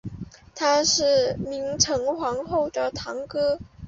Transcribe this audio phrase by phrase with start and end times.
[0.55, 3.59] 他是明成皇后的堂哥。